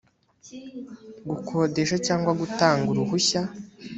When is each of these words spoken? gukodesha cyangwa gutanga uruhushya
gukodesha 1.29 1.95
cyangwa 2.05 2.31
gutanga 2.41 2.87
uruhushya 2.93 3.41